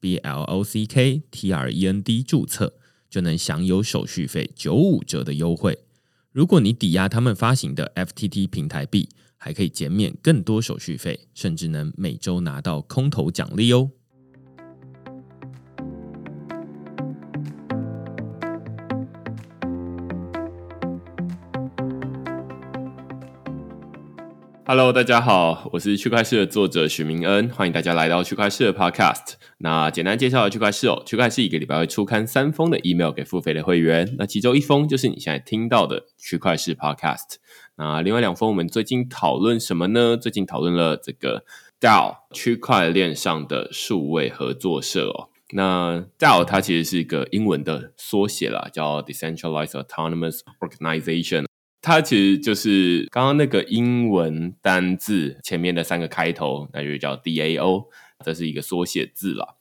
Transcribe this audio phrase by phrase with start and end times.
[0.00, 2.74] B L O C K T R E N D 注册，
[3.08, 5.78] 就能享有手续费九五折的优惠。
[6.32, 13.90] 如果你抵押他们发行的 FTT 平台币，还可以减免更多手续费，甚至能每周拿到空头奖励哦。
[24.68, 29.35] Hello，大家好，我是区块市的作者许明恩，欢迎大家来到区块市的 Podcast。
[29.58, 37.36] 那简单介绍区块市哦，区块市一个礼拜会出刊三封的 email 给付费的会员，那其中一封就是你现在听到的区块市 Podcast。
[37.76, 40.16] 那另外两封我们最近讨论什么呢？
[40.16, 41.44] 最近讨论了这个
[41.80, 45.30] DAO 区块链上的数位合作社哦。
[45.52, 51.46] 那 DAO 它其实是一个英文的缩写啦，叫 Decentralized Autonomous Organization。
[51.80, 57.86] 它其实就是刚刚那个英文单字前面的三个开头，那就叫 DAO，
[58.24, 59.56] 这是一个缩写字了。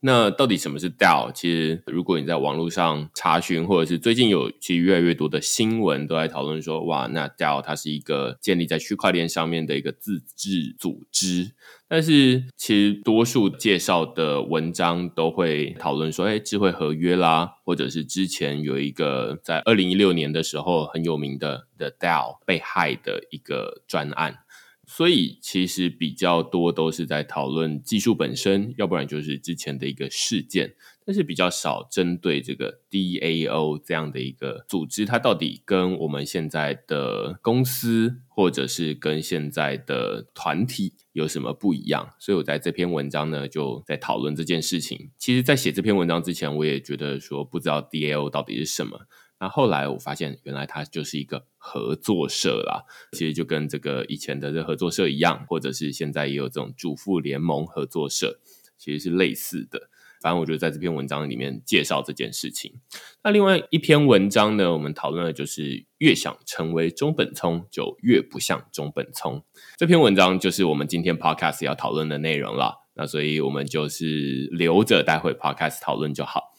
[0.00, 1.32] 那到底什么是 DAO？
[1.32, 11.50] 其实如果你在网络上查询，或者是最近有其实越来越多的新闻都在讨论说，哇，那 DAO 它是一个建立在区块链上面的一个自治组织。
[11.88, 24.44] 但是其实多数介绍的文章都会讨论说，哎，智慧合约啦，或者是之前有一个在二零一六年的时候很有名的的 DAO 被害的一个专案。
[24.90, 42.14] 所以其实比较多都是在讨论技术本身，要不然就是之前的一个事件，但是比较少针对这个 DAO 这样的一个组织，它到底跟我们现在的公司或者是跟现在的团体有什么不一样？
[42.18, 45.10] 所以我在这篇文章呢就在讨论这件事情。
[45.18, 49.06] 其实，在写这篇文章之前，我也觉得说不知道 DAO 到底是什么。
[49.40, 52.84] 那后来我发现，原来它就是一个合作社啦。
[53.12, 58.40] 其实就跟这个以前的这合作社一样，或者是现在也有这种主妇联盟合作社，
[58.76, 59.88] 其实是类似的。
[60.20, 62.80] 反正我觉得在这篇文章里面介绍这件事情。
[63.22, 69.44] 那另外一篇文章呢，我们讨论的就是越想成为中本聪，就越不像中本聪。
[69.76, 72.88] 这篇文章就是我们今天 podcast 要讨论的内容了。
[72.94, 76.52] 那所以我们就是留着待会 podcast 讨论就好。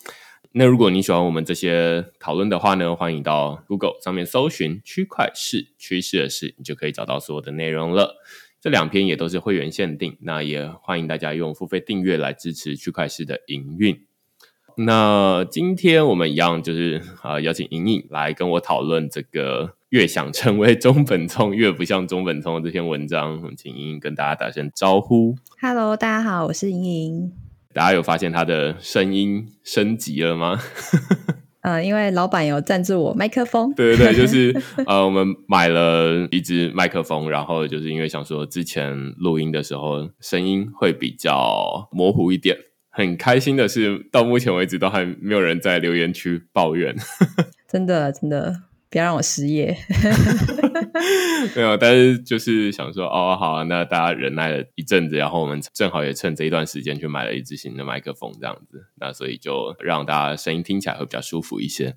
[0.51, 8.15] 那如果你喜欢我们这些讨论的话呢，欢迎到 Google 上面搜寻“区块市趋势的事”，你就可以找到所有的内容了。
[8.59, 14.01] 这两篇也都是会员限定，那也欢迎大家用付费订阅来支持区块市的营运。
[14.75, 25.35] 那今天我们一样就是啊，邀请莹莹来跟我讨论这个“越想成为中本聪，越不像中本聪”这篇文章，请莹莹跟大家打声招呼。
[25.61, 27.48] Hello，大家好，我是莹莹。
[27.73, 30.59] 大家有发现他的声音升级了吗？
[31.61, 33.71] 呃，因为老板有赞助我麦克风。
[33.75, 34.55] 对对对，就是
[34.87, 42.57] 呃，我们买了一支麦克风，然后就是因为想说之前录音的时候声音会比较模糊一点。
[42.91, 46.95] 很开心的是，到目前为止都还没有人在留言区抱怨。
[47.69, 48.63] 真的，真的。
[48.89, 49.77] 不要让我失业。
[51.55, 61.95] 没有，但是就是想说，哦，好，那大家忍耐了一阵子，然后我们正好也趁这一段时间去买了一支新的麦克风，这样子，那所以就让大家声音听起来会比较舒服一些。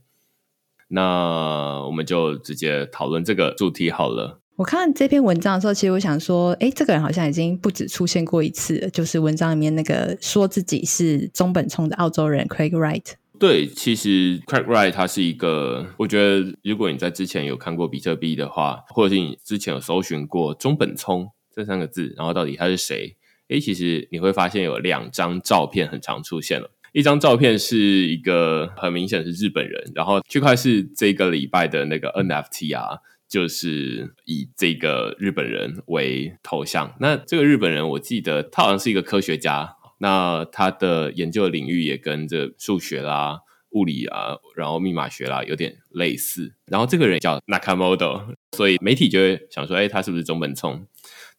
[0.88, 4.41] 那我们就直接讨论这个主题好了。
[4.56, 13.15] 我看这篇文章的时候，其实我想说，哎，这个人好像已经不止出现过一次，就是文章里面那个说自己是中本聪的澳洲人 Craig Wright。
[13.42, 23.16] 对，其实 Craig Wright 他是一个，我觉得如果你在之前有看过比特币的话，或者是你之前有搜寻过中本聪这三个字，然后到底他是谁？
[23.48, 26.70] 诶，其实你会发现有两张照片很常出现了。
[26.92, 32.98] 一张照片是一个很明显是日本人，然后区块是这个礼拜的那个 NFT 啊，
[33.28, 36.95] 就是以这个日本人为头像。
[37.00, 39.78] 那这个日本人，我记得他好像是一个科学家。
[40.03, 43.39] 那他的研究领域也跟这数学啦、
[43.71, 46.57] 物理啊，然后密码学啦有点类似。
[46.66, 50.89] 然后这个人叫 Nakamoto，所以媒体就会想说，哎，他是不是中本聪？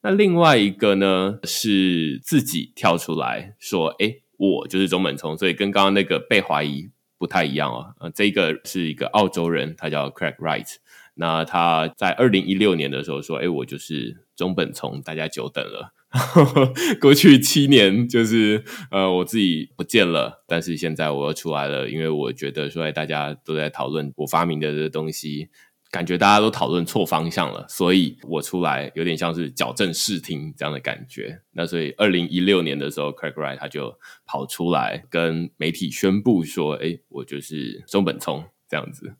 [0.01, 7.94] 那另外一个呢，是自己跳出来说，哎，我就是中本聪，所以跟刚刚那个被怀疑不太一样哦。
[8.00, 10.75] 呃，这个是一个澳洲人，他叫 Craig Wright。
[11.16, 15.94] 那他在二零一六年的时候说，哎，我就是中本聪，大家久等了。
[17.01, 25.50] 过去七年就是呃我自己不见了，但是现在我又出来了，因为我觉得说大家都在讨论我发明的这东西。
[25.92, 31.39] 感觉大家都讨论错方向了，所以我出来有点像是矫正视听这样的感觉。
[31.51, 33.95] 那所以二零一六年的时候，Craig Wright 他就
[34.25, 39.18] 跑出来跟媒体宣布说：“哎，我就是中本聪这样子。”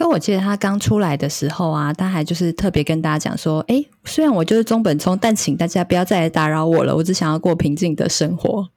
[0.00, 8.70] 可我记得他刚出来的时候啊，他还就是特别跟大家讲说：“哎，虽然我就是中本聪，但请大家不要再来打扰我了，我只想要过平静的生活。”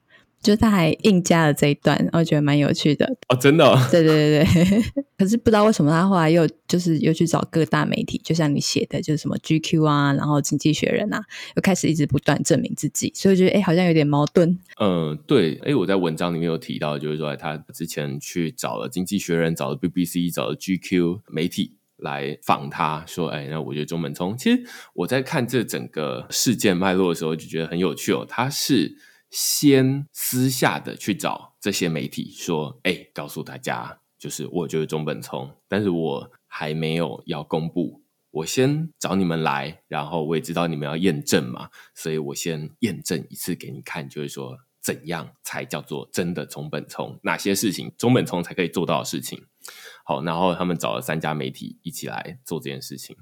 [0.44, 4.82] 就他还硬加了这一段，我觉得蛮有趣的哦，真的，对对对对。
[5.16, 11.22] 可是不知道为什么他后来又就是又去找各大媒体，就像你写的，就是什么 GQ 啊，然后经济学人啊，
[11.56, 14.58] 又开始一直不断证明自己，所以觉得哎，好像有点矛盾。
[14.78, 24.62] 嗯，对，哎，我在文章里面有提到，就是说他之前去找了经济学人，找了 BBC，找了 GQ 媒体来访他，说，哎，那我觉得中本聪，其实
[24.92, 28.98] 我在看这整个事件脉络的时候，就觉得很有趣哦，他是。
[29.36, 38.00] 先私下的去找这些媒体说：“哎，告诉大家，就是我就是中本聪，但是我还没有要公布。
[38.30, 49.46] 我先找你们来，然后我也知道你们要验证嘛，所以我先验证一次给你看，就是说怎样才叫做真的中本聪，哪些事情中本聪才可以做到的事情。
[50.04, 53.16] 好，然后他们找了三家媒体一起来做这件事情。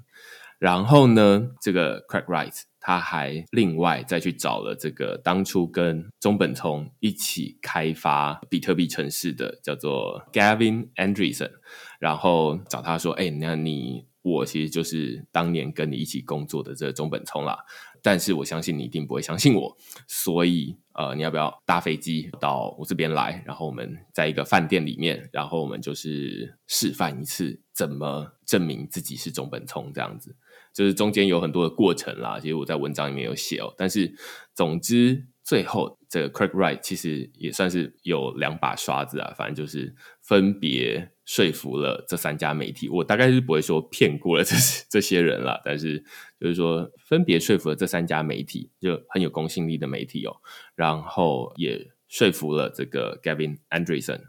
[0.59, 11.51] 然后呢，这个 Craig Wright。”他还另外再去找了这个当初跟中本聪一起开发比特币城市的叫做 Gavin Andresen，
[11.97, 17.57] 然后找他说：“哎，那你我其实就是当年跟你一起工作的这个中本聪啦，
[18.01, 23.41] 但是我相信你一定不会相信我，所以呃，你要不要搭飞机到我这边来？
[23.45, 30.35] 然后我们在一个饭店里面，然后我们就是示范一次怎么证明自己是中本聪这样子。”
[30.73, 33.73] 就是中间有很多的过程啦，其实我在文章里面有写哦。
[33.77, 34.13] 但是
[34.55, 42.89] 总之，最后这个 Craig Wright 其实也算是有两把刷子啊，反正就是分别说服了这三家媒体。
[42.89, 44.55] 我大概是不会说骗过了这
[44.89, 46.03] 这些人了，但是
[46.39, 50.35] 就是说分别说服了这三家媒体，就很有公信力的媒体哦。
[50.75, 54.21] 然后也说服了这个 Gavin Andresen，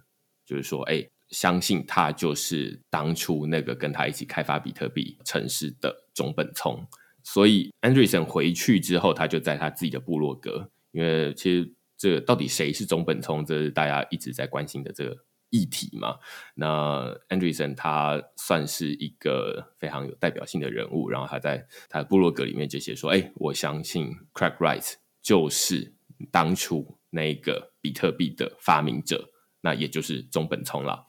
[0.45, 1.09] 就是说，哎。
[1.31, 6.87] 相信他就是当初那个跟他一起开发比特币城市的中本聪，
[7.23, 15.17] 所以 Andreessen 回去之后，他就在他自己的部落格，因为其实这到底谁是中本聪，这是大家一直在关心的这个
[15.51, 16.19] 议题嘛。
[16.55, 25.95] 那 Andreessen 他算是一个非常有代表性的人物，然后他在他的部落格里面就写说：“哎，我相信 Craig Wright 就是
[26.31, 29.31] 当初那个比特币的发明者，
[29.63, 31.07] 那也就是中本聪了。”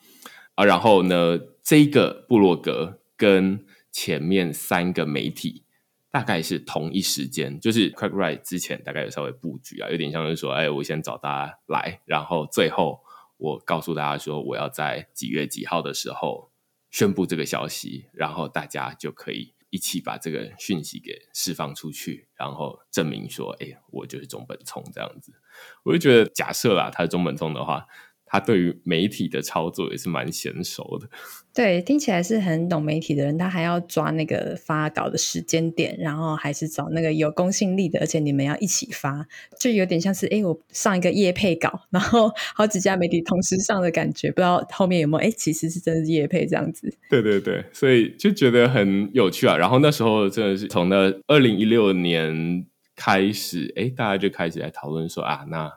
[0.56, 5.64] 啊，然后呢，这个部落格跟前面三个媒体
[6.12, 13.00] 大概是同一时间，就是 Craig Wright 之前大概有稍微布局啊，有点像是说，哎，我先找大家来，然后最后
[13.38, 16.52] 我告诉大家说，我要在几月几号的时候
[16.92, 25.32] 宣布这个消息，然后大家就可以一起把这个讯息给释放出去，然后证明说，哎，我就是中本聪这样子。
[25.84, 27.88] 我就觉得，假设啦，他是中本聪的话。
[28.36, 31.08] 他对于媒体的操作也是蛮娴熟的，
[31.56, 33.38] 对，听起来是很懂媒体的人。
[33.38, 39.26] 他还要抓那个发稿的时间点，然后还是找那个有公信力的，而且你们要一起发，
[39.58, 46.94] 就有点像是哎，我上一个叶配稿，然后好几家媒体同时上的感觉，不知道后面有没有哎，其实是真的是叶配这样子。
[47.10, 49.56] 对对对，所以就觉得很有趣啊。
[49.56, 52.66] 然后那时候真的是从那二零一六年
[52.98, 55.72] 开始，哎，大家就开始来讨论说啊，那。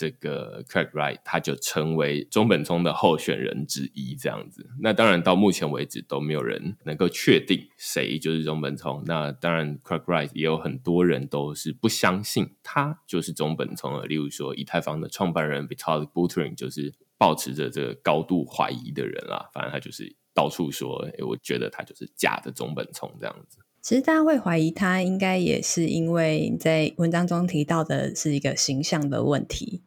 [0.00, 4.66] 这个 Craig Wright 他就成为中本聪的候选人之一，这样子。
[4.80, 9.02] 那当然到目前为止都没有人能够确定谁就是中本聪。
[9.04, 14.06] 那当然 Craig Wright 也有很多人都是不相信他就是中本聪的。
[14.06, 19.50] 例如说以太坊的创办人 Vitalik Buterin 就是保持着这个高度怀疑的人啦。
[19.52, 23.58] 反正他就是到处说，我觉得他就是假的中本聪这样子。
[23.82, 29.82] 其实大家会怀疑他，应该也是因为在文章中提到的是一个形象的问题。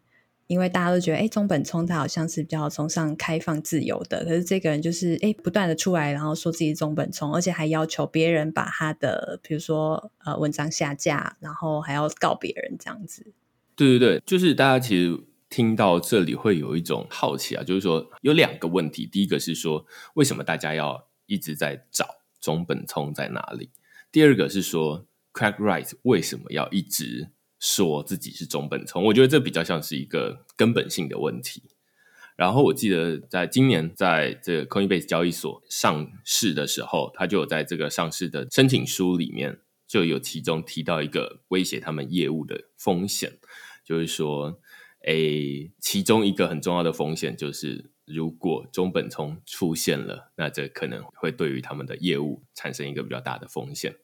[0.54, 13.34] 因为大家都觉得，哎，中本聪他好像是比较崇尚开放自由的，可是这个人就是，哎，不断的出来，然后说自己中本聪，而且还要求别人把他的，比如说呃文章下架，然后还要告别人这样子。
[13.76, 15.20] 对对对，就是大家其实
[15.50, 22.06] 听到这里会有一种好奇啊，就是说有两个问题，第一个是说为什么大家要一直在找
[22.40, 23.72] 中本聪在哪里？
[24.12, 27.30] 第二个是说 Craig Wright 为什么要一直？
[27.64, 31.64] 说自己是中本聪，我觉得这比较像是一个根本性的问题。
[32.36, 43.40] 然后我记得在今年在这个 Coinbase 交易所上市的时候，他就有在这个上市的申请书里面就有其中提到一个威胁他们业务的风险，
[43.86, 44.60] 就是说，
[45.06, 53.96] 诶，其中一个很重要的风险就是，如果中本聪出现了，那这可能会对于他们的业务产生一个比较大的风险。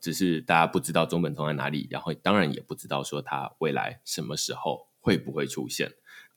[0.00, 5.92] 只是大家不知道中本聪在哪里，然后当然也不知道说他未来什么时候会不会出现。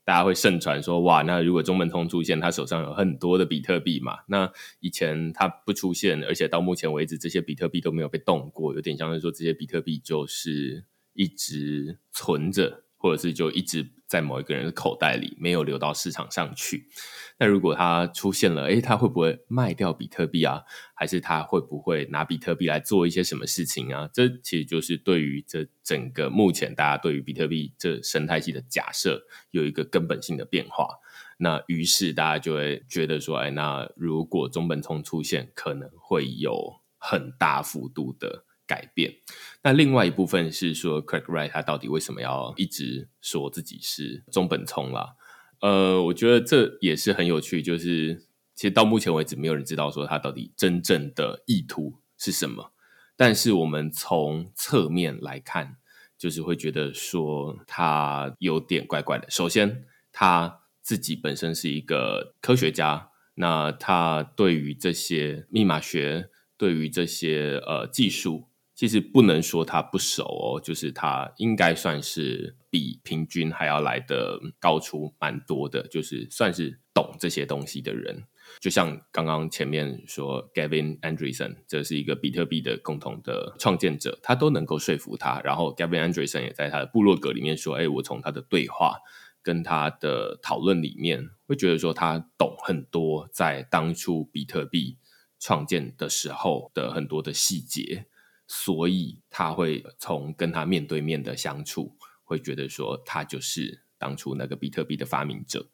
[0.05, 4.19] 大家会盛传说，哇，那如果中本聪出现，他手上有很多的比特币嘛？
[4.27, 12.85] 那以前他不出现，而且到目前为止，这些比特币都没有被动过，有点像是说，这些比特币就是一直存着。
[12.99, 16.87] 或者是就一直在某一个人的口袋里，没有流到市场上去。
[17.39, 20.63] 那如果它出现了，诶，他会不会卖掉比特币啊？
[20.93, 24.09] 还是他会不会拿比特币来做一些什么事情啊？
[24.13, 30.99] 这其实就是对于这整个目前大家对于比特币这生态系的假设有一个根本性的变化。
[31.37, 38.43] 那于是大家就会觉得说，哎，那如果中本聪出现，可能会有很大幅度的。
[38.69, 39.15] 改变。
[39.63, 45.15] 那另外一部分是说，Craig Wright 他到底为什么要一直说自己是中本聪啦？
[45.61, 47.63] 呃，我觉得这也是很有趣。
[47.63, 52.71] 就是其实到目前为止，没有人知道说他到底真正的意图是什么。
[53.17, 55.77] 但是我们从侧面来看，
[56.15, 59.27] 就是会觉得说他有点怪怪的。
[59.29, 59.83] 首先，
[60.13, 68.45] 他自己本身是一个科学家，那他对于这些密码学，对于这些呃技术。
[68.79, 78.23] 其实不能说他不熟哦，就是他应该算是比平均还要来的高出蛮多的，就是算是懂这些东西的人。
[78.61, 85.41] 就像刚刚前面说，Gavin Andresen 这是一个比特币的共同的创建者，他都能够说服他。
[85.41, 88.99] 然后 Gavin Andresen 也在他的部落格里面说：“哎，我从他的对话
[89.43, 94.95] 跟他的讨论里面，会觉得说他懂很多，在当初比特币
[95.37, 98.05] 创建的时候的很多的细节。”
[98.51, 105.69] 所以他会从跟他面对面的相处，会觉得说他就是当初那个比特币的发明者。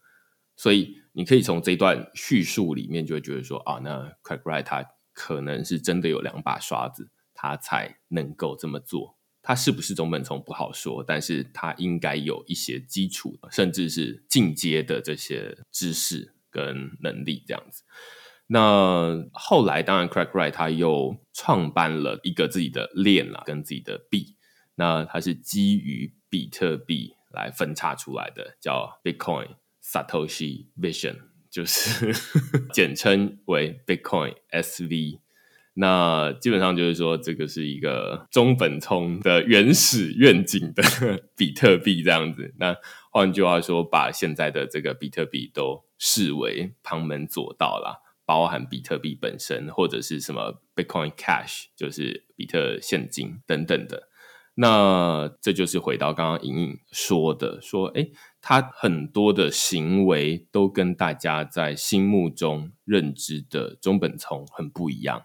[0.58, 9.17] 所以你可以从这段叙述里面就会觉得说啊，那 Craig Wright 他可能是真的有两把刷子，他才能够这么做。
[9.41, 17.84] 他是不是中本聪不好说，但是他应该有一些基础，甚至是进阶的这些知识跟能力这样子。
[18.47, 24.35] 那后来，当然，Craig Wright 他又创办了一个自己的链啦，跟自己的币。
[24.75, 31.15] 那它是基于比特币来分叉出来的，叫 Bitcoin Satoshi Vision，
[31.49, 32.13] 就是
[32.71, 35.19] 简称为 Bitcoin SV。
[35.75, 40.83] 那基本上就是说，这个是一个中本聪的原始愿景的
[41.35, 42.53] 比特币这样子。
[42.59, 42.75] 那
[43.11, 48.01] 换句话说，把现在的这个比特币都视为旁门左道啦。
[48.25, 54.10] 包含比特币本身，或者是什么 Bitcoin Cash，就是比特现金等等的。
[54.58, 65.24] 那这就是回到刚刚莹莹说的，说诶，他很多的行为都跟大家在心目中认知的中本聪很不一样。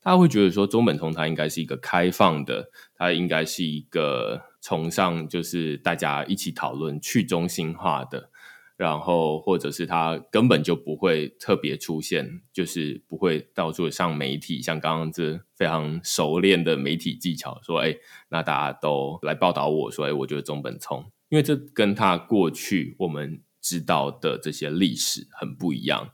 [0.00, 8.30] 他会觉得说，中本聪他应该是一个开放的，他应该是一个崇尚就是大家一起讨论去中心化的。
[8.78, 17.96] 然后，或者是他根本就不会特别出现，就是不会到处上媒体，像刚刚这非常熟练的媒体技巧，说：“哎，
[18.28, 26.12] 那大家都来报道我说，哎，我觉得中本聪，因为这跟他过去我们知道的这些历史很不一样。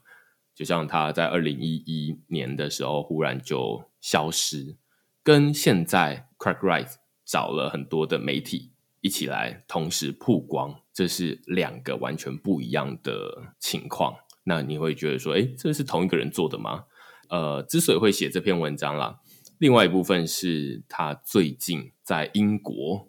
[0.55, 4.79] 就像他在二零一一年的时候忽然就消失，
[5.23, 6.95] 跟现在 Craig Wright
[7.27, 8.71] 找了很多的媒体。”
[9.03, 14.15] 一起来同时曝光，这是两个完全不一样的情况。
[14.45, 16.85] 那你会觉得说，哎，这是同一个人做的吗？
[17.29, 19.19] 呃，之所以会写这篇文章啦，
[19.59, 23.09] 另外一部分是他最近在英国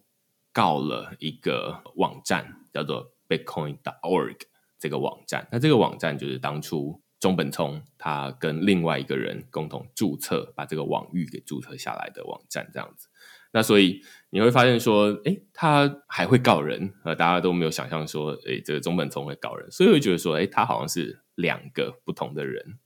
[0.54, 4.38] 告了一个网站，叫做 Bitcoin.org
[4.80, 5.48] 这个网站。
[5.52, 13.10] 那这个网站就是当初中本聪他跟另外一个人共同注册，把这个网域给注册下来的网站，这样子。
[13.56, 22.78] 那所以你会发现说，哎，他还会告人，呃，大家都没有想象说，哎，这个中本聪会告人，所以会觉得说，哎，他好像是两个不同的人。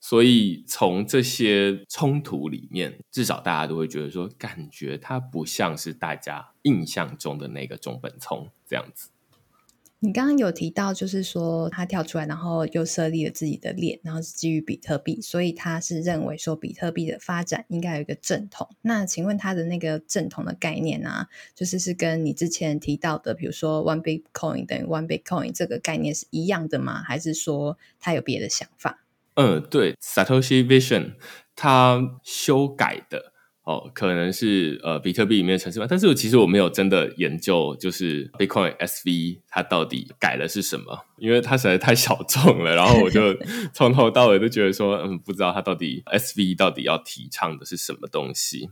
[0.00, 9.10] 所以从这些冲突里面，至少大家都会觉得说，感觉他不像是大家印象中的那个中本聪这样子。
[10.04, 18.68] 你刚刚有提到，就是说他跳出来，然后又设立了自己的链，然后是基于比特币，所以他是认为说比特币的发展应该有一个正统。
[18.82, 27.00] 那请问他的那个正统的概念啊，就是是跟你之前提到的，比如说 One Bitcoin 等于 One Bitcoin 这个概念是一样的吗？
[27.04, 29.04] 还是说他有别的想法？
[29.34, 31.14] 嗯，对，Satoshi Vision
[31.54, 33.31] 他修改的
[33.64, 42.74] 哦，可能是呃比特币里面的城市码，但是其实我没有真的研究，就是 Bitcoin SV 它到底改了是什么，因为它实在太小众了。
[42.74, 43.20] 然后我就
[43.72, 48.70] 从头到尾都觉得说，嗯，不知道它到底 SV 到底要提倡的是什么东西。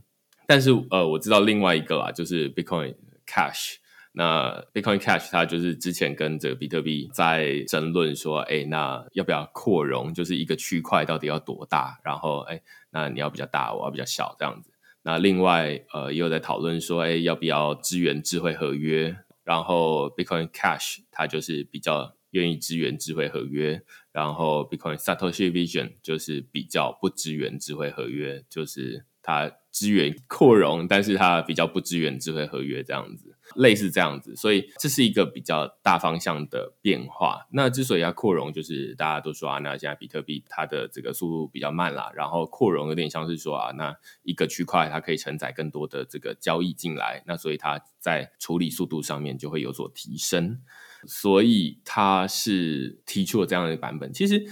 [0.48, 3.76] 但是呃，我知道另外一个啦，就是 Bitcoin Cash。
[4.12, 10.12] 那 Bitcoin Cash 它就是之前跟这个比特币在争论说，哎，那要不要扩容？
[10.12, 12.00] 就是一个区块到底要多大？
[12.02, 14.69] 然后，哎，那你要比较大，我要比较小，这样子。
[15.02, 19.16] 那另外，呃，也有在讨论说，哎，要不要支援智慧合约？
[19.42, 33.34] 然后，Bitcoin Cash 它就是比较愿意支援智慧合约，然后 Bitcoin Satoshi Vision 就是比较不支援智慧合约，就是它支援扩容，但是它比较不支援智慧合约这样子。
[33.54, 37.46] 类似这样子，所以这是一个比较大方向的变化。
[37.52, 50.60] 那之所以要扩容，就是大家都说啊，那现在比特币它的这个速度比较慢啦，然后扩容有点像是说啊，那一个区块它可以承载更多的这个交易进来，那所以它在处理速度上面就会有所提升。
[51.06, 54.12] 所以它是提出了这样的一个版本。
[54.12, 54.44] 其实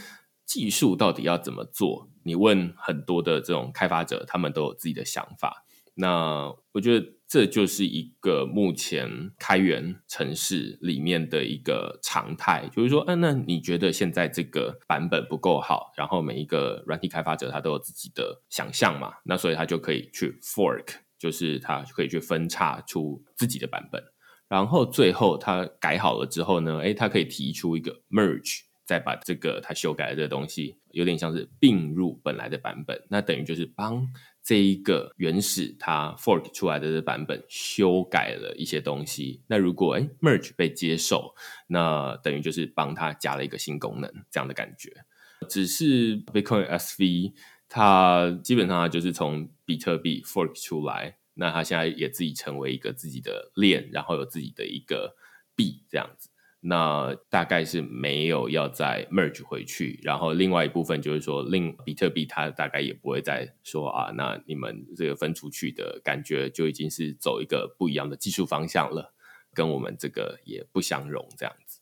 [0.47, 2.09] 技术到底要怎么做？
[2.23, 5.64] 你问很多的这种开发者，他们都有自己的想法。
[5.99, 7.07] 那我觉得。
[7.31, 20.87] 这就是一个目前开源城市里面的一个常态，就是说，嗯，那你觉得现在这个版本不够好，然后每一个软体开发者他都有自己的想象嘛，那所以他就可以去 fork，
[21.19, 24.02] 就是他可以去分叉出自己的版本，
[24.49, 34.09] 然后最后他改好了之后呢，诶，他可以提出一个 merge，再把这个他修改的这个东西，有点像是并入本来的版本，那等于就是帮。
[34.49, 41.35] 这一个原始它 fork 出来的这版本修改了一些东西，那如果哎 merge 被接受，
[41.67, 45.05] 那等于就是帮他加了一个新功能，这样的感觉。
[45.50, 47.35] 只是 Bitcoin SV
[47.69, 55.14] 它基本上就是从比特币 fork 出来，那它现在也自己成为一个自己的链，然后有自己的一个
[55.55, 56.31] 币这样子。
[56.61, 69.15] 那大概是没有要再 merge 回去，然后另外一部分就是说，另比特币它大概也不会再说啊，那你们这个分出去的感觉就已经是走一个不一样的技术方向了，
[69.54, 71.77] 跟我们这个也不相容这样子。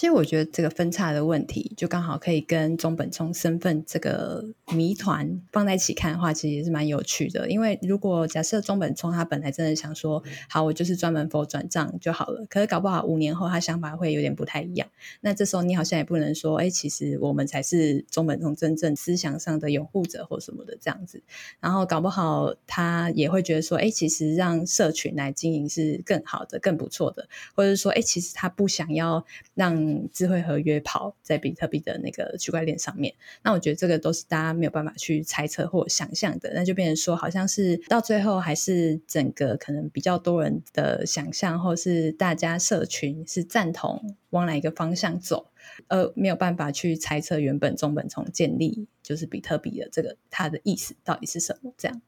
[0.00, 7.50] 其实我觉得这个分叉的问题，就刚好可以跟中本聪身份这个谜团放在一起看的话，其实也是蛮有趣的。
[7.50, 14.88] 因为如果假设中本聪他本来真的想说，好，我就是专门 for 转账就好了，可是搞不好五年后他想法会有点不太一样。
[15.20, 21.22] 那这时候你好像也不能说，哎，其实我们才是中本聪真正思想上的拥护者或什么的这样子。
[21.60, 45.50] 然后搞不好他也会觉得说，哎，其实让社群来经营是更好的、更不错的，或者说，哎，其实他不想要让智慧合约跑在比特币的那个区块链上面，那我觉得这个都是大家没有办法去猜测或想象的，那就变成说，好像是到最后还是整个可能比较多人的想象，或是大家社群是赞同往哪一个方向走，
[45.88, 52.00] 呃，没有办法去猜测原本中本从建立就是比特币的这个它的意思到底是什么，这样。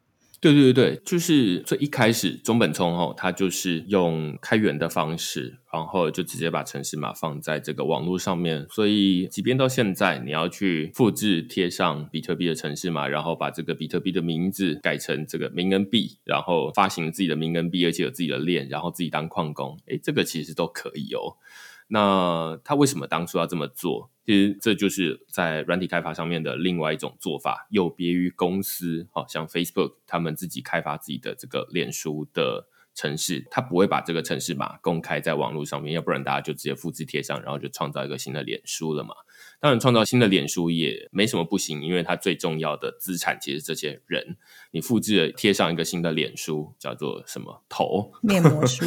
[0.42, 21.38] 对对对，就是最一开始中本聪哦，他就是用开源的方式，然后就直接把城市码放在这个网络上面，所以即便到现在，你要去复制贴上比特币的城市码，然后把这个比特币的名字改成这个明恩币，然后发行自己的明恩币，而且有自己的链，然后自己当矿工，诶，这个其实都可以哦。
[21.87, 24.11] 那他为什么当初要这么做？
[24.24, 39.14] 其实这就是在软体开发上面的另外一种做法，有别于公司，好像 Facebook 他们自己开发自己的这个脸书的城市，他不会把这个城市码公开在网络上面，要不然大家就直接复制贴上，然后就创造一个新的脸书了嘛。
[39.58, 44.37] 当然，创造新的脸书也没什么不行，因为它最重要的资产其实这些人，
[44.72, 48.85] 你复制贴上一个新的脸书，叫做什么头面膜书。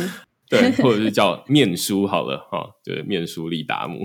[0.48, 4.04] 对， 或者是叫面书好了哈，对，面书利达姆。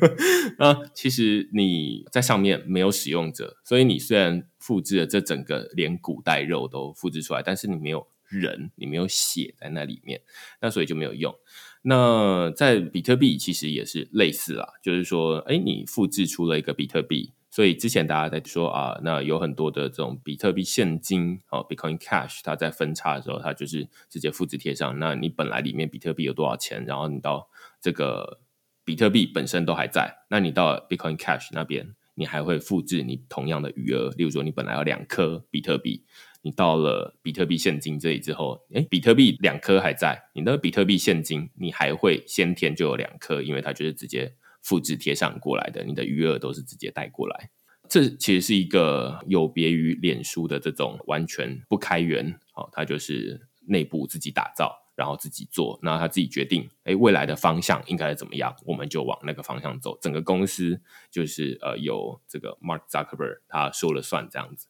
[0.58, 10.22] 那其实你在上面没有使用者，所以你虽然复制了这整个连骨带肉都复制出来，但是你没有人，你没有血在那里面，
[10.60, 11.34] 那所以就没有用。
[11.82, 17.32] 那在比特币其实也是类似啦，就是说，哎，你复制出了一个比特币。
[17.56, 24.98] 所以之前大家在说啊，那有很多的这种比特币现金哦，Bitcoin Cash，它在分叉的时候，它就是直接复制贴上。
[24.98, 27.48] 那你本来里面比特币有多少钱，然后你到
[27.80, 28.40] 这个
[28.84, 34.10] 比特币本身都还在，那你到 Bitcoin Cash 那边，你还会复制你同样的余额。
[34.18, 36.04] 例如说，你本来有两颗比特币，
[36.42, 44.34] 你到了比特币现金这里之后，诶，比特币两颗还在，你的比特币现金你还会先天就有两颗，因为它就是直接。
[44.66, 47.50] 复制贴上过来的，你的余额都是直接带过来。
[47.88, 54.82] 这其实是一个有别于脸书的这种完全不开源，哦，它就是内部自己打造。
[54.96, 59.98] 然后自己做，那他自己决定，哎，未来的方向应该怎么样，我们就往那个方向走。
[60.00, 64.68] 整个公司就是呃，由这个 Mark Zuckerberg 他说了算这样子。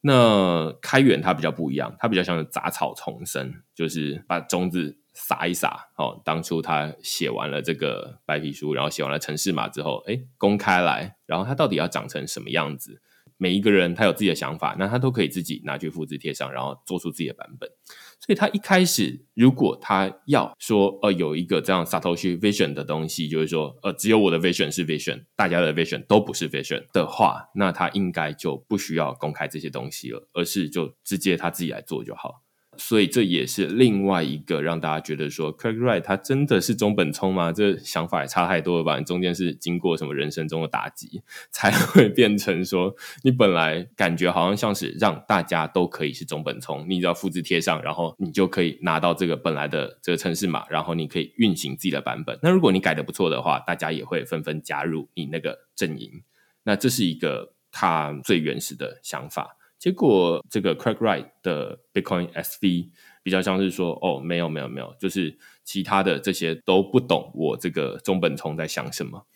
[0.00, 5.88] 那开源它比较不一样，它比较像杂草丛生，就是把种子撒一撒。
[5.96, 13.00] 哦，当初他写完了这个白皮书，然后写完了城市码之后，哎，公开来，然后他到底要长成什么样子？
[13.38, 17.68] 每一个人他有自己的想法，那他都可以自己拿去复制贴上，然后做出自己的版本。
[18.20, 32.41] 所以他一开始如果他要说，呃，有一个这样 Satoshi Vision 的东西，就是说，呃，只有我的 Vision 是 Vision，大家的 Vision 都不是 Vision 的话，那他应该就不需要公开这些东西了，而是就直接他自己来做就好。
[32.78, 37.52] 所以这也是另外一个让大家觉得说，Craig Wright 他真的是中本聪吗？
[37.52, 38.98] 这想法也差太多了吧？
[39.00, 52.38] 中间是经过什么人生中的打击，才会变成说，你本来感觉好像像是让大家都可以是中本聪，你只要复制贴上，然后你就可以拿到这个本来的这个城市码，然后你可以运行自己的版本。
[52.42, 56.22] 那如果你改的不错的话，大家也会纷纷加入你那个阵营。
[56.64, 59.58] 那这是一个他最原始的想法。
[59.82, 62.90] 结果这个 Craig Wright 的 Bitcoin SV
[63.24, 69.26] 比较像是说，哦，没有没有没有，就是其他的这些都不懂我这个中本聪在想什么，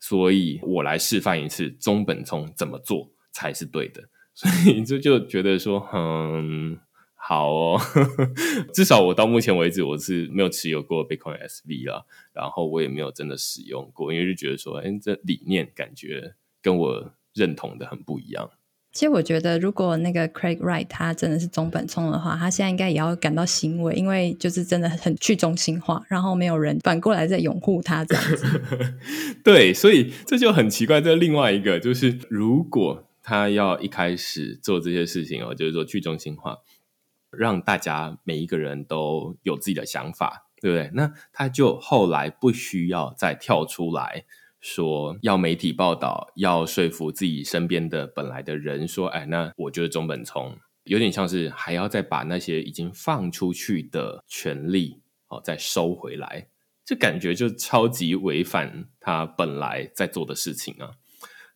[0.00, 4.08] 所以我来示范一次中本聪怎么做才是对的。
[4.34, 6.76] 所以这就觉得说，嗯，
[7.14, 7.80] 好哦，
[8.74, 12.02] 至少我到目前为止我是没有持有过 Bitcoin SV 啊，
[12.32, 18.50] 然后我也没有真的使用过，因为就觉得说，哎，这理念感觉跟我认同的很不一样。
[18.94, 28.62] 其实我觉得，如果那个 Craig Wright 他真的是中本聪的话，他现在应该也要感到欣慰，因为就是真的很去中心化，然后没有人反过来在拥护他这样子。
[29.42, 31.00] 对，所以这就很奇怪。
[31.00, 36.58] 这另外一个就是，如果他要一开始做这些事情哦，就是说去中心化，
[37.32, 40.90] 让大家每一个人都有自己的想法，对不对？
[40.94, 44.24] 那他就后来不需要再跳出来。
[44.64, 50.56] 说要媒体报道，要说服自己身边的本来的人说，哎，那我觉得中本聪。
[50.84, 56.48] 有点像是还要再把那些已经放出去的权利哦再收回来，
[56.82, 60.92] 这感觉就超级违反他本来在做的事情啊，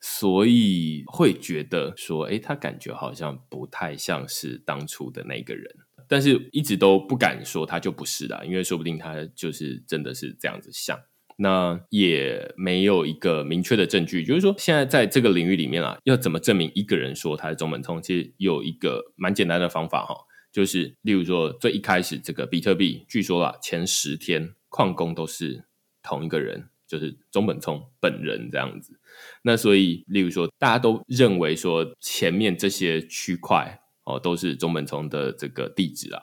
[0.03, 5.75] 所以会觉得说，哎，他感觉好像不太像是当初的那个人，
[6.07, 10.99] 但是一直都不敢说他就不是啦，因为说不定他就是真的是这样子想。
[11.41, 18.03] 那也没有一个明确的证据，就是说现在在这个领域里面啊，要怎么证明一个人说他是中本聪？
[18.03, 20.17] 其实有一个蛮简单的方法哈，
[20.51, 25.65] 就是例如说最一开始这个比特币，据说啊前十天矿工都是
[26.03, 28.99] 同一个人，就是中本聪本人这样子。
[29.43, 36.21] 那所以例如说大家都认为说前面这些区块哦都是中本聪的这个地址啊，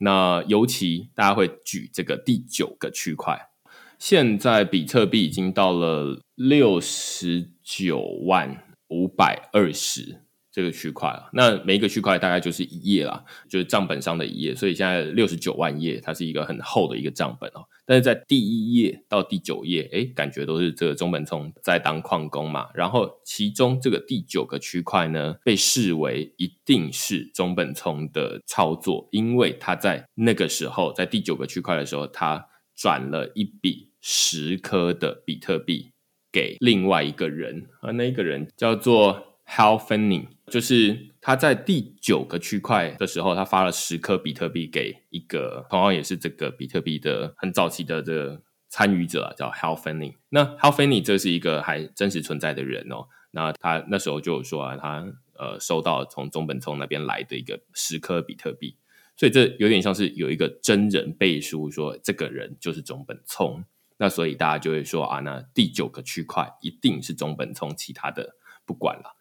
[0.00, 3.50] 那尤其大家会举这个第九个区块。
[3.98, 17.64] 现在比特币已经到了六十九万五百二十这个区块了，那每一个区块大概就是一页啦，就是账本上的一页，所以现在六十九万页，它是一个很厚的一个账本哦。
[17.84, 22.68] 但是在第一页到第九页，哎，感觉都是这个中本聪在当矿工嘛。
[22.74, 32.46] 然后其中这个第九个区块呢，被视为一定是中本聪的操作，因为他在那个时候，在第九个区块的时候，他。
[32.78, 35.90] 转了一笔十颗的比特币
[36.30, 50.14] 给另外一个人，而那个人叫做 Hal Finney，就是他在第九个区块的时候，他发了十颗比特币给一个同样也是这个比特币的很早期的这个参与者，叫 Hal Finney。
[50.28, 53.08] 那 Hal Finney 这是一个还真实存在的人哦。
[53.32, 55.04] 那他那时候就说啊，他
[55.36, 58.76] 呃收到从中本聪那边来的一个十颗比特币。
[59.16, 63.64] 所以这有点像是有一个真人背书，说这个人就是中本聪，
[63.98, 69.16] 那所以大家就会说啊，那第九个区块一定是中本聪，其他的不管了。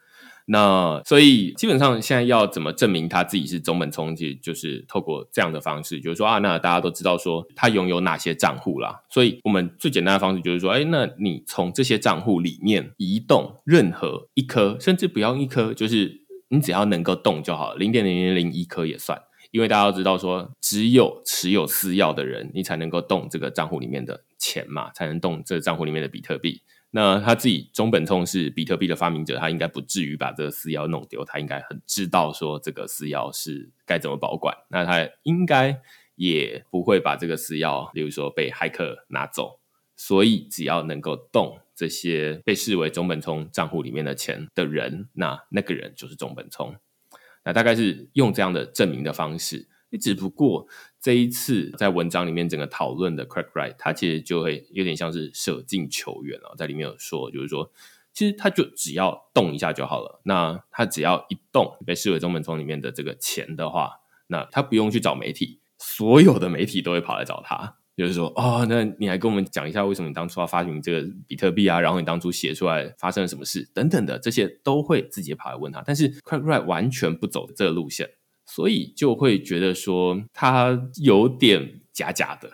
[0.47, 9.01] 那所以基本上现在要怎么证明他自己是中本聪，其实就是透过这样的方式，就是说啊，那大家都知道说他拥有哪些账户啦。
[9.09, 19.19] 所以我们最简单的方式就是说，哎，那你从这些账户里面移动任何一颗，甚至不要一颗，就是你只要能够动就好，零点零零零一颗也算。
[19.51, 26.61] 因为大家都知道，说只有持有私钥的人，你才能够动这个账户里面的钱嘛，才能动这账户里面的比特币。
[26.91, 34.55] 那他自己中本聪是比特币的发明者，他应该不至于把这个私钥弄丢，他应该很知道说这个私钥是该怎么保管。
[34.69, 35.81] 那他应该
[36.15, 39.59] 也不会把这个私钥，比如说被骇客拿走。
[39.97, 46.75] 所以只要能够动这些被视为中本聪账户里面的钱的人，那那个人就是中本聪。
[47.43, 49.67] 那大概是用这样的证明的方式。
[50.01, 50.67] 只不过
[51.05, 57.71] 这一次在文章里面整个讨论的 Craig Wright，他其实就会有点像是舍近求远了，在里面有说，就是说，
[58.11, 60.19] 其实他就只要动一下就好了。
[60.23, 67.77] 那他只要一动，被视为中本聪里面的这个钱的话，那他不用去找媒体，所有的媒体都会跑来找他。
[67.95, 71.79] 就是说，哦，那你还跟我们讲一下，为什么你当初要发行这个比特币啊？
[71.79, 75.83] 然后你当初写出来发生了什么事等等的，这些都会自己跑来问他。
[75.85, 78.09] 但是 Craig Wright 完全不走这个路线。
[78.45, 82.49] 所以就会觉得说他有点假假的，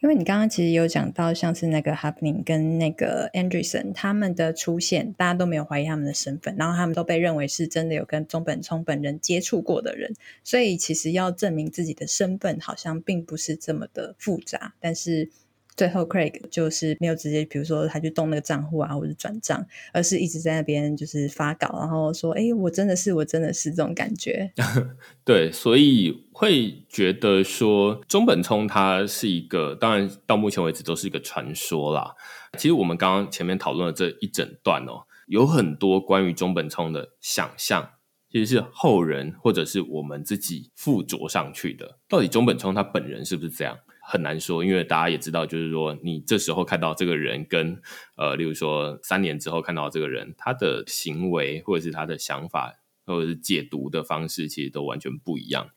[0.00, 15.30] 因为你刚刚其实有讲到，像是那个 Happening 跟那个 Anderson 他们的出现，大家都没有怀疑他们的身份，然后他们都被认为是真的有跟中本聪本人接触过的人，所以其实要证明自己的身份，好像并不是这么的复杂，但是。
[15.76, 24.52] 最后，Craig 就是没有直接，比如说他去动那个账户啊，或者转账，而是一直在那边就是发稿，然后说：“哎，我真的是，我真的是这种感觉。
[25.24, 32.14] ”对，所以会觉得说中本聪他是一个，当然到目前为止都是一个传说啦。
[32.56, 37.90] 其实我们刚刚前面讨论的这一整段哦，有很多关于中本聪的想象，
[38.30, 41.98] 其实是后人或者是我们自己附着上去的。
[42.08, 43.76] 到底中本聪他本人是不是这样？
[44.06, 47.80] 很难说，因为大家也知道，就是说你这时候看到这个人，跟
[48.16, 52.74] 呃，例如说三年之后看到这个人，他的行为或者是他的想法，
[53.06, 55.70] 或者是解读的方式，其实都完全不一样。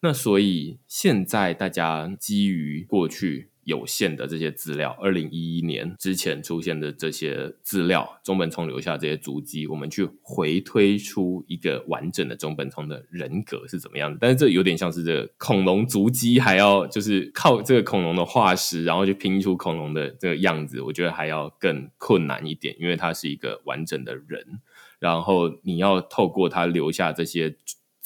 [0.00, 3.50] 那所以现在大家基于过去。
[3.68, 14.16] 有限的这些资料，二零一一年之前出现的这些资料，中本聪留下这些足迹，我们去回推出一个完整的中本聪的人格是怎么样的？
[14.18, 24.60] 但是这有点像是这个恐龙足迹，还要就是靠这个恐龙的化石，然后去拼出恐龙的这个样子，我觉得还要更困难一点，因为它是一个完整的人，
[24.98, 27.54] 然后你要透过他留下这些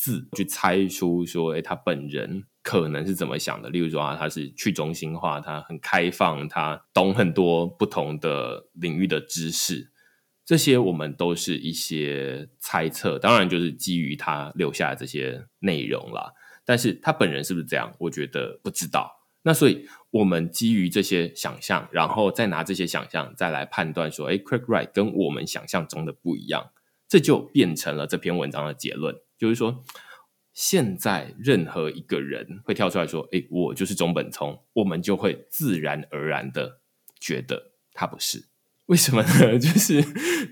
[0.03, 2.45] 字去猜出说，哎，他本人。
[2.65, 3.69] 可能是怎么想的？
[3.71, 9.91] 例如说啊，他是去中心化，他很开放，他懂很多不同的领域的知识，
[10.45, 16.35] 这些我们都是一些猜测，当然就是基于他留下这些内容啦。
[16.65, 17.93] 但是他本人是不是这样？
[17.99, 19.11] 我觉得不知道。
[19.43, 26.71] 那所以我们基于这些想象，然后再拿这些想象再来判断说，哎，Craig Wright 跟我们想象中的不一样，
[27.09, 29.85] 这就变成了这篇文章的结论，就是说。
[30.55, 36.83] 现在任何一个人会跳出来说：“哎，我就是中本聪。”我们就会自然而然的
[37.19, 38.51] 觉得他不是。
[38.85, 39.29] 为什么呢？
[39.59, 40.05] 就是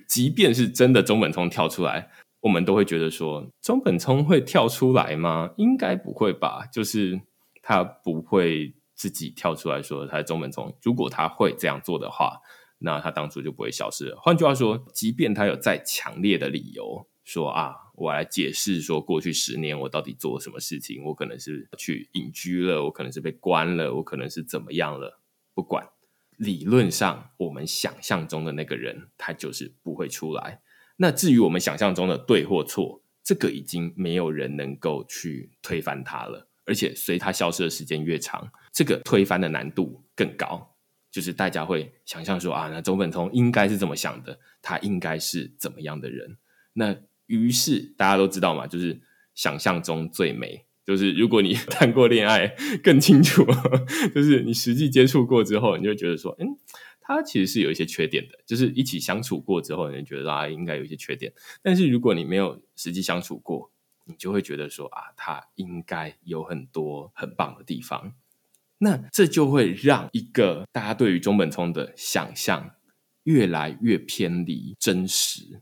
[0.08, 5.50] 即便是真的中本聪跳出来，我们都会觉得说：“中本聪会跳出来吗？
[5.58, 7.20] 应该不会吧。”就是
[7.60, 10.74] 他不会自己跳出来说他是中本聪。
[10.80, 12.38] 如果他会这样做的话，
[12.78, 14.18] 那他当初就不会消失了。
[14.22, 17.74] 换句话说，即便他有再强烈的理由说啊。
[18.00, 21.04] 我来解释说，过去十年我到底做了什么事情？
[21.04, 25.20] 我可能是去隐居了，我可能是被关了，我可能是怎么样了？
[25.52, 25.86] 不管，
[26.38, 30.62] 理论上我们想象中的那个人，他就是不会出来。
[30.96, 36.48] 那至于我们想象中的对或错，这个已经没有人能够去推翻它了。
[36.64, 40.74] 而且随他消失的时间越长，这个推翻的难度更高。
[41.10, 46.38] 就是大家会想象说啊，那周本聪应该是这么想的，他应该是怎么样的人？
[46.72, 46.96] 那。
[47.36, 49.00] 于是大家都知道嘛，就是
[49.34, 50.66] 想象中最美。
[50.84, 52.48] 就是如果你 谈过恋爱，
[52.82, 53.46] 更清楚，
[54.12, 56.48] 就是你实际接触过之后，你就觉得说，嗯，
[57.00, 58.38] 他其实是有一些缺点的。
[58.44, 61.32] 就是一起相处过之后，你就觉得啊，应该有一些缺点。
[61.62, 63.70] 但是如果你没有实际相处过，
[64.06, 68.14] 你就会觉得说啊，他应该有很多很棒的地方。
[68.78, 72.72] 那这就会让一个大家对于中本聪的想象
[73.24, 75.60] 越来越偏离真实。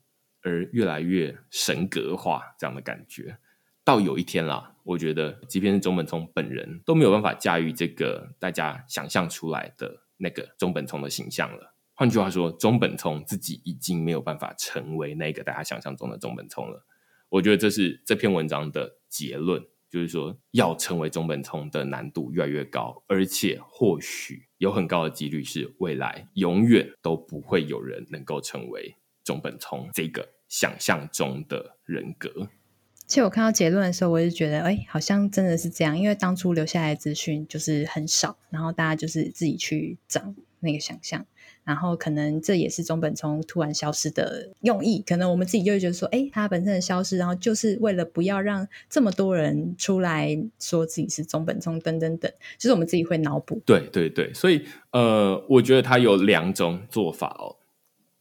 [0.49, 3.37] 而越来越神格化这样的感觉，
[3.85, 11.75] 到有一天啦，我觉得即便是中本聪本人都没有办法驾驭这个大家想象出来的那个中本聪的形象了。
[11.95, 16.87] 换句话说，中本聪自己已经没有办法成为那个大家想象中的中本聪了。
[17.29, 28.97] 我觉得这是这篇文章的结论，就是说要成为中本聪的难度越来越高，而且或许有很高的几率是未来永远都不会有人能够成为。
[29.25, 32.49] 中本聪这个想象中的人格，
[33.07, 35.99] 其实我看到结论的时候，我就觉得，哎，好像真的是这样。
[35.99, 41.25] 因为当初留下来的资讯就是很少，然后大家就是自己去找那个想象，
[41.65, 45.03] 然后可能这也是中本聪突然消失的用意。
[45.07, 53.63] 可能我们自己就会觉得说，哎，他本身的消失，然后就是为了不要让这么多人出来说自己是中本聪，等等等，就是我们自己会脑补。
[53.65, 57.57] 对对对，所以呃，我觉得他有两种做法哦。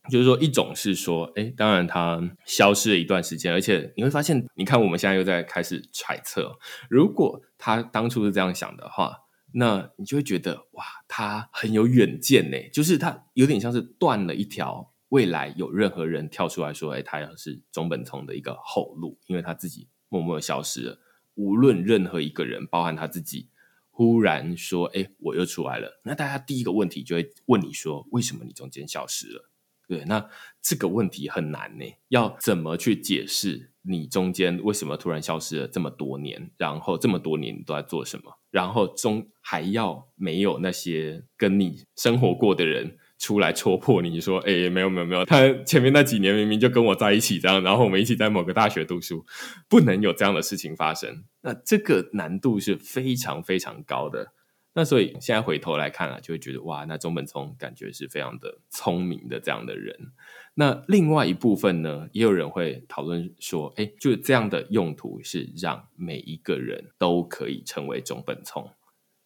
[0.09, 6.57] 就是说，一种是说，哎，当然它消失了一段时间，而且你会发现，你看我们现在又在开始揣测，
[6.89, 9.17] 如果他当初是这样想的话，
[9.53, 12.57] 那你就会觉得，哇，他很有远见呢。
[12.71, 20.99] 就是他有点像是断了一条未来有任何人跳出来说，哎，他要是中本聪的一个后路，因为他自己默默消失了。
[21.35, 23.49] 无论任何一个人，包含他自己，
[23.89, 29.49] 忽然说，哎，我又出来了，那大家第一个问题就会问你说，为什么你中间消失了？
[29.87, 30.29] 对，那
[30.61, 36.51] 这个问题很难呢，要怎么去解释你中间为什么突然消失了这么多年？
[36.57, 38.37] 然后这么多年都在做什么？
[38.51, 49.25] 然后中还要没有那些跟你生活过的人出来戳破你说，哎，没有没有没有，他前面那几年明明就跟我在一起这样，然后我们一起在某个大学读书，
[49.69, 51.23] 不能有这样的事情发生。
[51.41, 54.33] 那这个难度是非常非常高的。
[54.77, 60.11] 那所以现在回头来看啊，就会觉得哇，那中本聪感觉是非常的聪明的这样的人。
[60.53, 68.69] 那另外一部分呢，也有人会讨论说，哎，就这样的用途是让每一个人都可以成为中本聪，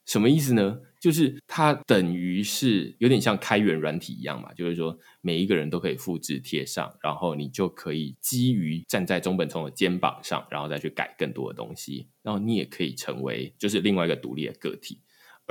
[0.05, 0.79] 什么意思呢？
[1.01, 15.01] 就是它等于是有点像开源软体一样嘛，就是说每一个人都可以复制贴上，然后你就可以基于站在中本聪的肩膀上，然后再去改更多的东西，然后你也可以成为就是另外一个独立的个体。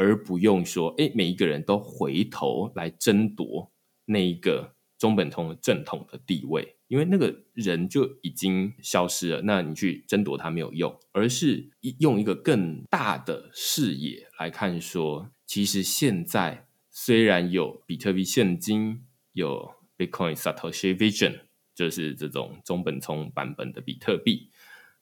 [0.01, 3.71] 而不用说，哎，每一个人都回头来争夺
[4.07, 9.43] 那一个中本通正统的地位，因为那个人就已经消失了。
[9.43, 21.41] 那你去争夺他没有用，而是用一个更大的视野来看，说其实现在虽然有比特币现金，有 Bitcoin Satoshi Vision，
[21.75, 24.51] 就是这种中本聪版本的比特币，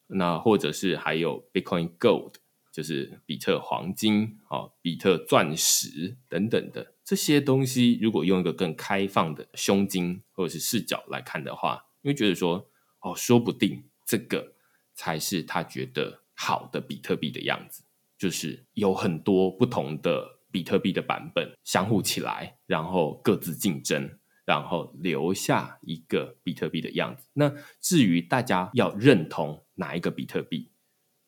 [0.07, 2.33] 那或者是还有 Bitcoin Gold。
[2.71, 12.69] 就是比特黄金、哦，比特钻石等等的这些东西，如果用一个更开放的胸襟或者是视角来看的话，你会觉得说，
[13.01, 14.53] 哦，说不定这个
[14.93, 17.83] 才是他觉得好的比特币的样子，
[18.17, 27.27] 就是有很多不同的比特币的版本相互起来，然后各自竞争，然后留下一个比特币的样子。
[27.33, 27.51] 那
[27.81, 30.71] 至于大家要认同哪一个比特币？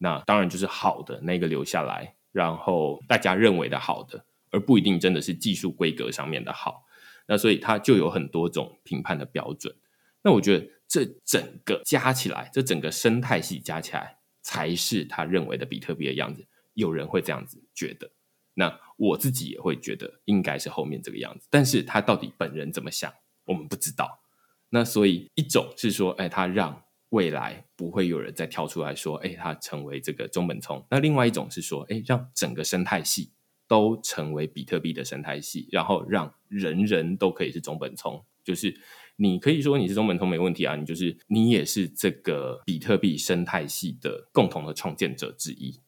[0.04, 6.88] 那当然就是好的那个留下来，然后大家认为的好的，而不一定真的是技术规格上面的好。
[7.28, 9.76] 那所以它就有很多种评判的标准。
[10.24, 16.48] 那我觉得这整个加起来，这整个生态系加起来，才是他认为的比特币的样子。
[16.74, 18.10] 有人会这样子觉得，
[18.56, 21.48] 那我自己也会觉得应该是后面这个样子。
[21.52, 23.14] 但是他到底本人怎么想，
[23.46, 24.24] 我们不知道。
[24.70, 26.86] 那所以一种是说，哎，他让。
[27.12, 33.32] 未来不会有人再跳出来说：“哎，他成为这个中本聪。”那另外一种是说：“哎，让整个生态系
[33.68, 38.26] 都成为比特币的生态系，然后让人人都可以是中本聪。
[38.44, 38.76] 就是
[39.18, 45.80] 你可以说你是中本聪没问题啊，你就是你也是这个比特币生态系的共同的创建者之一。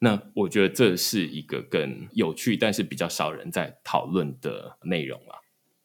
[0.00, 5.38] 那我觉得这是一个更有趣，但是比较少人在讨论的内容啊。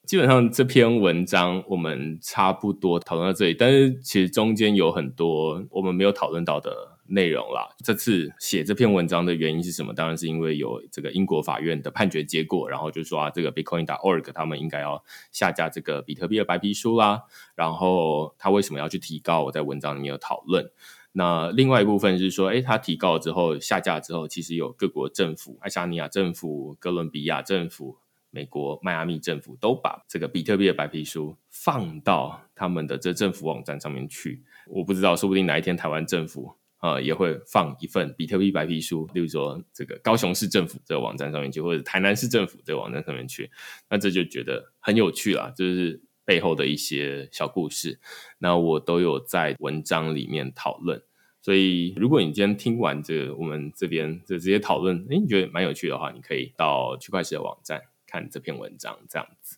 [0.05, 7.69] 基本上这篇文章我们差不多讨论到这里，但是其实中间有很多我们没有讨论到的内容啦。
[7.85, 9.93] 这次写这篇文章的原因是什么？
[9.93, 17.23] 当然是因为有这个英国法院的判决结果，然后就说啊，这个 Bitcoin.org 他们应该要下架这个比特币的白皮书啦。
[17.55, 19.45] 然后他为什么要去提高？
[19.45, 20.69] 我在文章里面有讨论。
[21.13, 27.99] 那另外一部分是说，哎，他提告之后下架之后，其实有各国政府，爱沙尼亚政府、哥伦比亚政府。
[28.34, 34.43] 美国迈阿密政府都把这个比特币的白皮书放到他们的这政府网站上面去。
[34.65, 43.52] 我不知道，说不定哪一天台湾政府啊也会放一份比特币白皮书，例如说这个高雄市政府这个网站上面去，或者台南市政府这个网站上面去。
[43.88, 48.00] 那这就觉得很有趣啦，就是背后的一些小故事。
[48.39, 51.00] 那我都有在文章里面讨论。
[51.39, 57.82] 所以，如果你今天听完这我们这边就直接讨论，哎，你觉得蛮有趣的话，你可以到区块链的网站。
[58.13, 59.58] 看这篇文章这样子，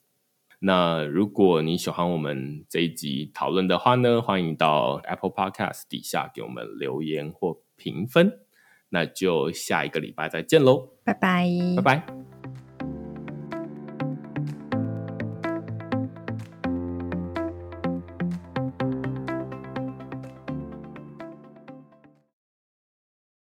[0.60, 8.40] 那如果你喜欢我们这一集讨论的话呢，欢迎到 Apple Podcast 底下给我们留言或评分。
[8.88, 12.35] 那就下一个礼拜再见喽，拜拜，拜拜。